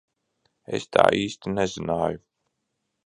[0.77, 2.23] Es tā īsti nezināju.